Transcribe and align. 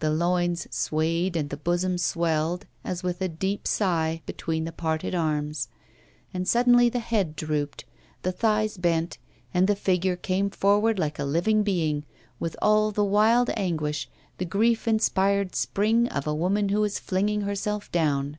The 0.00 0.10
loins 0.10 0.66
swayed 0.70 1.34
and 1.34 1.48
the 1.48 1.56
bosom 1.56 1.96
swelled, 1.96 2.66
as 2.84 3.02
with 3.02 3.22
a 3.22 3.26
deep 3.28 3.66
sigh, 3.66 4.20
between 4.26 4.64
the 4.66 4.70
parted 4.70 5.14
arms. 5.14 5.68
And 6.34 6.46
suddenly 6.46 6.90
the 6.90 6.98
head 6.98 7.34
drooped, 7.34 7.86
the 8.20 8.32
thighs 8.32 8.76
bent, 8.76 9.16
and 9.54 9.66
the 9.66 9.74
figure 9.74 10.14
came 10.16 10.50
forward 10.50 10.98
like 10.98 11.18
a 11.18 11.24
living 11.24 11.62
being, 11.62 12.04
with 12.38 12.54
all 12.60 12.90
the 12.90 13.02
wild 13.02 13.48
anguish, 13.56 14.10
the 14.36 14.44
grief 14.44 14.86
inspired 14.86 15.54
spring 15.54 16.06
of 16.08 16.26
a 16.26 16.34
woman 16.34 16.68
who 16.68 16.84
is 16.84 16.98
flinging 16.98 17.40
herself 17.40 17.90
down. 17.90 18.36